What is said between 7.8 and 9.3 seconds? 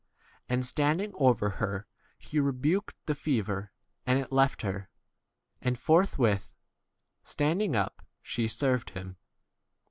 40 she served them.